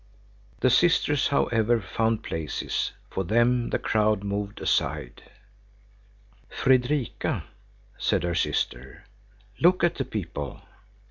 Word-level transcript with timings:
The 0.61 0.71
sisters, 0.71 1.27
however, 1.27 1.79
found 1.79 2.23
places; 2.23 2.91
for 3.11 3.23
them 3.23 3.69
the 3.69 3.77
crowd 3.77 4.23
moved 4.23 4.59
aside. 4.59 5.21
"Fredrika," 6.49 7.43
said 7.99 8.23
her 8.23 8.33
sister, 8.33 9.03
"look 9.59 9.83
at 9.83 9.93
the 9.93 10.05
people!" 10.05 10.59